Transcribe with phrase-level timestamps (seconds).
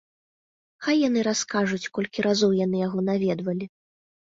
[0.85, 3.65] Хай яны раскажуць, колькі разоў яны яго наведвалі.